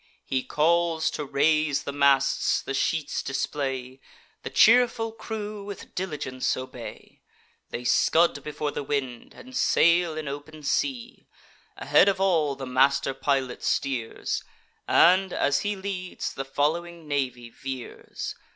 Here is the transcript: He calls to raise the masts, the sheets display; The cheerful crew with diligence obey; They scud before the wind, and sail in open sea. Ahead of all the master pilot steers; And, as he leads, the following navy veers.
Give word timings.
He 0.25 0.41
calls 0.41 1.11
to 1.11 1.23
raise 1.23 1.83
the 1.83 1.91
masts, 1.91 2.63
the 2.63 2.73
sheets 2.73 3.21
display; 3.21 4.01
The 4.41 4.49
cheerful 4.49 5.11
crew 5.11 5.63
with 5.63 5.93
diligence 5.93 6.57
obey; 6.57 7.21
They 7.69 7.83
scud 7.83 8.41
before 8.43 8.71
the 8.71 8.81
wind, 8.81 9.35
and 9.35 9.55
sail 9.55 10.17
in 10.17 10.27
open 10.27 10.63
sea. 10.63 11.27
Ahead 11.77 12.09
of 12.09 12.19
all 12.19 12.55
the 12.55 12.65
master 12.65 13.13
pilot 13.13 13.61
steers; 13.63 14.43
And, 14.87 15.31
as 15.33 15.59
he 15.59 15.75
leads, 15.75 16.33
the 16.33 16.45
following 16.45 17.07
navy 17.07 17.51
veers. 17.51 18.33